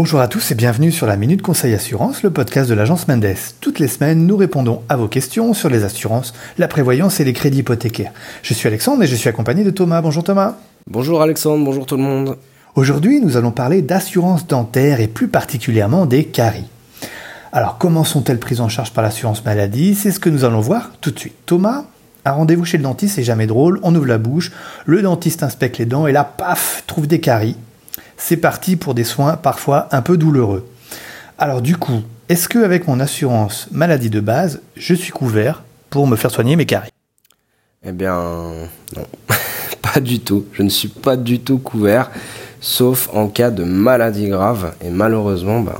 [0.00, 3.34] Bonjour à tous et bienvenue sur la Minute Conseil Assurance, le podcast de l'agence Mendes.
[3.60, 7.32] Toutes les semaines, nous répondons à vos questions sur les assurances, la prévoyance et les
[7.32, 8.12] crédits hypothécaires.
[8.44, 10.00] Je suis Alexandre et je suis accompagné de Thomas.
[10.00, 10.54] Bonjour Thomas.
[10.88, 12.36] Bonjour Alexandre, bonjour tout le monde.
[12.76, 16.70] Aujourd'hui, nous allons parler d'assurance dentaire et plus particulièrement des caries.
[17.50, 19.96] Alors, comment sont-elles prises en charge par l'assurance maladie?
[19.96, 21.34] C'est ce que nous allons voir tout de suite.
[21.44, 21.86] Thomas,
[22.24, 23.80] un rendez-vous chez le dentiste, c'est jamais drôle.
[23.82, 24.52] On ouvre la bouche,
[24.86, 27.56] le dentiste inspecte les dents et là, paf, trouve des caries
[28.18, 30.68] c'est parti pour des soins parfois un peu douloureux.
[31.38, 36.06] Alors du coup, est-ce que avec mon assurance maladie de base, je suis couvert pour
[36.06, 36.90] me faire soigner mes caries?
[37.86, 38.52] Eh bien,
[38.96, 39.06] non,
[39.94, 40.44] pas du tout.
[40.52, 42.10] Je ne suis pas du tout couvert,
[42.60, 44.74] sauf en cas de maladie grave.
[44.84, 45.76] Et malheureusement, ben,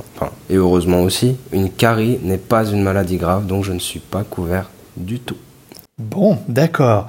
[0.49, 4.23] et heureusement aussi, une carie n'est pas une maladie grave, donc je ne suis pas
[4.23, 5.37] couvert du tout.
[5.99, 7.07] Bon, d'accord.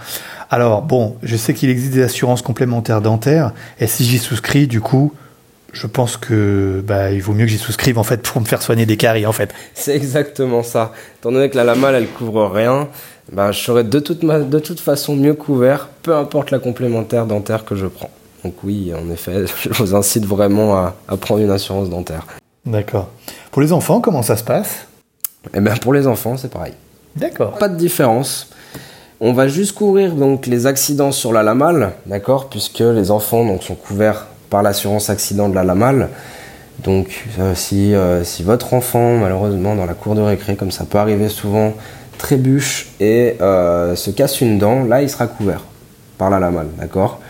[0.50, 4.80] Alors, bon, je sais qu'il existe des assurances complémentaires dentaires, et si j'y souscris, du
[4.80, 5.12] coup,
[5.72, 8.60] je pense que bah, il vaut mieux que j'y souscrive en fait pour me faire
[8.60, 9.54] soigner des caries en fait.
[9.74, 10.90] C'est exactement ça.
[11.20, 12.88] Étant donné que la lamal elle couvre rien,
[13.30, 17.64] bah, je serai de toute, de toute façon mieux couvert, peu importe la complémentaire dentaire
[17.64, 18.10] que je prends.
[18.42, 22.26] Donc oui, en effet, je vous incite vraiment à, à prendre une assurance dentaire.
[22.66, 23.08] D'accord.
[23.52, 24.86] Pour les enfants, comment ça se passe?
[25.54, 26.74] Eh bien pour les enfants, c'est pareil.
[27.14, 27.52] D'accord.
[27.58, 28.50] Pas de différence.
[29.22, 33.62] On va juste couvrir donc les accidents sur la lamal, d'accord, puisque les enfants donc
[33.62, 36.08] sont couverts par l'assurance accident de la lamal.
[36.82, 40.86] Donc euh, si, euh, si votre enfant malheureusement dans la cour de récré, comme ça
[40.86, 41.74] peut arriver souvent,
[42.16, 45.64] trébuche et euh, se casse une dent, là il sera couvert
[46.16, 47.20] par la lamal, d'accord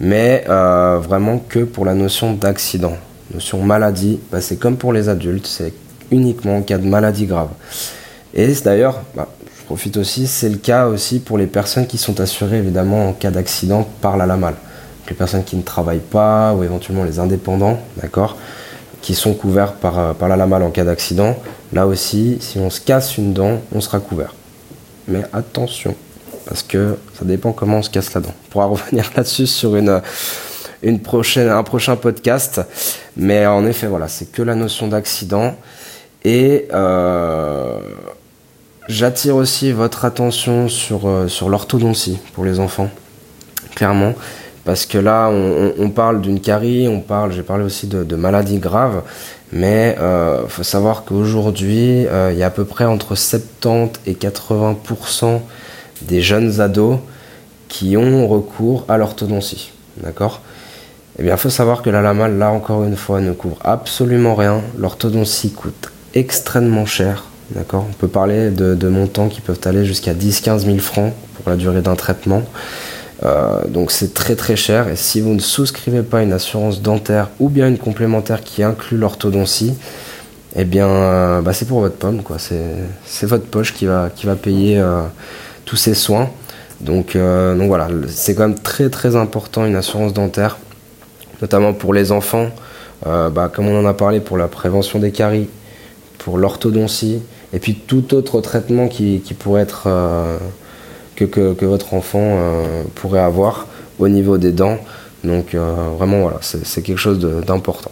[0.00, 2.98] Mais vraiment que pour la notion d'accident.
[3.32, 5.72] Notion maladie, bah, c'est comme pour les adultes, c'est
[6.10, 7.48] uniquement en cas de maladie grave.
[8.34, 9.28] Et d'ailleurs, bah,
[9.68, 13.30] profite aussi, c'est le cas aussi pour les personnes qui sont assurées évidemment en cas
[13.30, 14.54] d'accident par la LAMAL.
[15.10, 18.38] les personnes qui ne travaillent pas ou éventuellement les indépendants, d'accord,
[19.02, 21.36] qui sont couverts par, euh, par la LAMAL en cas d'accident.
[21.74, 24.34] Là aussi, si on se casse une dent, on sera couvert.
[25.06, 25.94] Mais attention,
[26.46, 28.32] parce que ça dépend comment on se casse la dent.
[28.46, 30.00] On pourra revenir là-dessus sur une,
[30.82, 32.62] une prochaine, un prochain podcast.
[33.18, 35.56] Mais en effet, voilà, c'est que la notion d'accident.
[36.24, 37.78] Et euh,
[38.88, 42.88] J'attire aussi votre attention sur, euh, sur l'orthodontie pour les enfants,
[43.74, 44.14] clairement.
[44.64, 49.02] Parce que là, on, parle d'une carie, on parle, j'ai parlé aussi de, maladies graves,
[49.52, 54.00] mais il euh, faut savoir qu'aujourd'hui, euh, il y a à peu près entre 70
[54.06, 55.40] et 80%
[56.02, 56.98] des jeunes ados
[57.68, 59.72] qui ont recours à l'orthodontie.
[60.02, 60.40] D'accord?
[61.18, 64.34] Eh bien, il faut savoir que la LAMAL, là encore une fois, ne couvre absolument
[64.34, 64.62] rien.
[64.78, 67.24] L'orthodontie coûte extrêmement cher
[67.56, 71.80] On peut parler de, montants qui peuvent aller jusqu'à 10-15 000 francs pour la durée
[71.80, 72.42] d'un traitement.
[73.24, 77.30] Euh, donc c'est très très cher et si vous ne souscrivez pas une assurance dentaire
[77.40, 79.74] ou bien une complémentaire qui inclut l'orthodontie,
[80.54, 82.22] eh bien euh, bah, c'est pour votre pomme.
[82.38, 85.02] C'est votre poche qui va, qui va payer euh,
[85.64, 86.30] tous ces soins.
[86.80, 90.58] Donc, donc voilà, c'est quand même très très important une assurance dentaire,
[91.42, 92.50] notamment pour les enfants.
[93.04, 95.48] Bah, comme on en a parlé pour la prévention des caries,
[96.18, 97.20] pour l'orthodontie,
[97.52, 100.38] et puis tout autre traitement qui, pourrait être euh,
[101.16, 103.66] que, que, votre enfant euh, pourrait avoir
[103.98, 104.78] au niveau des dents.
[105.24, 107.90] Donc euh, vraiment voilà, c'est quelque chose d'important.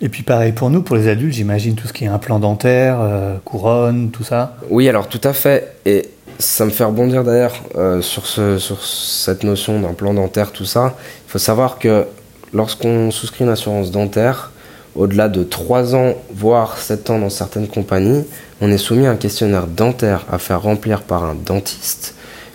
[0.00, 2.98] Et puis pareil pour nous, pour les adultes, j'imagine tout ce qui est implant dentaire,
[3.44, 4.56] couronne, tout ça.
[4.68, 5.76] Oui, alors tout à fait.
[5.86, 7.54] Et ça me fait rebondir d'ailleurs
[8.02, 10.96] sur, ce, sur cette notion d'implant dentaire, tout ça.
[11.26, 12.04] Il faut savoir que
[12.52, 14.52] lorsqu'on souscrit une assurance dentaire,
[14.96, 18.24] au-delà de 3 ans, voire 7 ans dans certaines compagnies,
[18.60, 22.14] on est soumis à un questionnaire dentaire à faire remplir par un dentiste,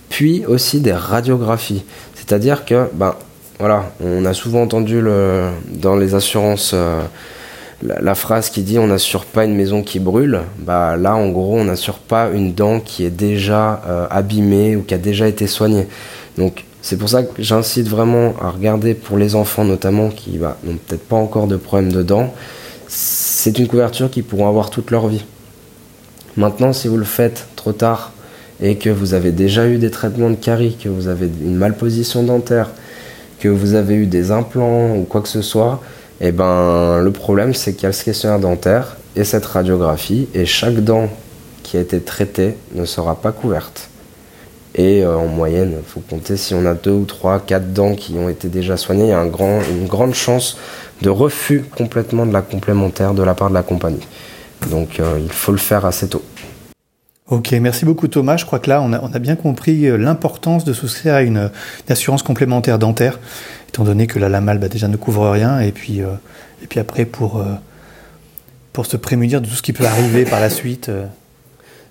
[0.09, 1.84] puis aussi des radiographies.
[2.16, 3.16] C'est-à-dire que, ben,
[3.59, 5.02] voilà, on a souvent entendu
[5.68, 7.02] dans les assurances euh,
[7.84, 10.41] la, phrase qui dit on n'assure pas une maison qui brûle.
[10.59, 14.81] Bah là, en gros, on n'assure pas une dent qui est déjà euh, abîmée ou
[14.81, 15.88] qui a déjà été soignée.
[16.38, 20.58] Donc, c'est pour ça que j'incite vraiment à regarder pour les enfants notamment qui bah,
[20.64, 22.34] n'ont peut-être pas encore de problème de dents.
[22.88, 25.24] C'est une couverture qu'ils pourront avoir toute leur vie.
[26.38, 28.12] Maintenant, si vous le faites trop tard
[28.62, 32.24] et que vous avez déjà eu des traitements de carie, que vous avez une malposition
[32.24, 32.72] dentaire,
[33.40, 35.82] que vous avez eu des implants ou quoi que ce soit,
[36.20, 40.46] eh ben, le problème c'est qu'il y a ce questionnaire dentaire et cette radiographie et
[40.46, 41.10] chaque dent
[41.64, 43.91] qui a été traitée ne sera pas couverte.
[44.76, 47.94] Et euh, en moyenne, il faut compter si on a deux ou trois, quatre dents
[47.94, 50.58] qui ont été déjà soignées, il y a une grande chance
[51.02, 54.08] de refus complètement de la complémentaire de la part de la compagnie.
[54.70, 56.23] Donc euh, il faut le faire assez tôt.
[57.28, 58.38] Ok, merci beaucoup Thomas.
[58.38, 61.50] Je crois que là, on a, bien compris euh, l'importance de souscrire à une,
[61.90, 63.20] assurance complémentaire dentaire,
[63.68, 67.06] étant donné que la LAMAL bah, déjà ne couvre rien, et puis, et puis après
[67.06, 67.44] pour,
[68.72, 70.90] pour se prémunir de tout ce qui peut arriver par la suite.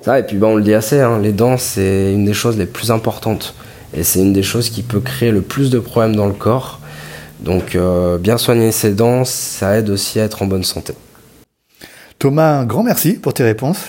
[0.02, 2.56] Ça, et puis bah, on le dit assez, hein, les dents c'est une des choses
[2.56, 3.54] les plus importantes.
[3.92, 6.80] Et c'est une des choses qui peut créer le plus de problèmes dans le corps.
[7.40, 10.94] Donc euh, bien soigner ses dents, ça aide aussi à être en bonne santé.
[12.18, 13.80] Thomas, un grand merci pour tes réponses.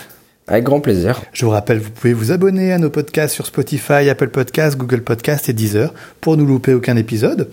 [0.47, 1.21] Avec grand plaisir.
[1.33, 5.01] Je vous rappelle, vous pouvez vous abonner à nos podcasts sur Spotify, Apple Podcasts, Google
[5.01, 7.49] Podcasts et Deezer pour ne louper aucun épisode.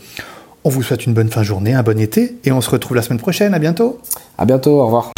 [0.64, 2.96] On vous souhaite une bonne fin de journée, un bon été et on se retrouve
[2.96, 3.54] la semaine prochaine.
[3.54, 4.00] À bientôt.
[4.36, 5.12] À bientôt, au revoir.